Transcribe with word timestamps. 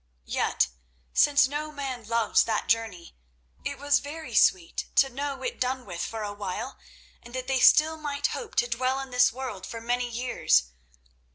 Yet, 0.25 0.69
since 1.13 1.47
no 1.47 1.71
man 1.71 2.03
loves 2.05 2.43
that 2.45 2.67
journey, 2.67 3.13
it 3.63 3.77
was 3.77 3.99
very 3.99 4.33
sweet 4.33 4.87
to 4.95 5.09
know 5.09 5.43
it 5.43 5.61
done 5.61 5.85
with 5.85 6.01
for 6.03 6.23
a 6.23 6.33
while, 6.33 6.79
and 7.21 7.35
that 7.35 7.45
they 7.45 7.59
still 7.59 7.97
might 7.97 8.25
hope 8.25 8.55
to 8.55 8.67
dwell 8.67 8.99
in 8.99 9.11
this 9.11 9.31
world 9.31 9.67
for 9.67 9.79
many 9.79 10.09
years. 10.09 10.71